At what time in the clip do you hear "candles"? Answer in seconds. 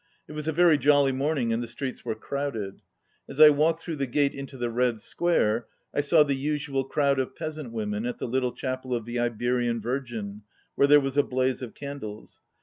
11.75-12.41